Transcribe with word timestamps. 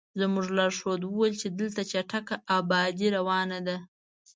زموږ 0.19 0.45
لارښود 0.57 1.01
وویل 1.03 1.35
چې 1.41 1.47
دلته 1.59 1.81
چټکه 1.91 2.35
ابادي 2.57 3.07
روانه 3.17 3.59
ده. 3.67 3.77